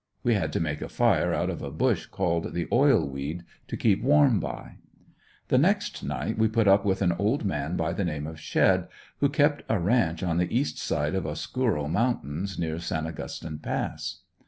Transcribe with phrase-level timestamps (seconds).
[0.23, 3.77] We had to make a fire out of a bush called the "oil weed" to
[3.77, 4.77] keep warm by.
[5.49, 8.87] The next night we put up with an old man by the name of Shedd,
[9.19, 14.21] who kept a ranch on the east side of Osscuro mountains, near San Augustine Pass.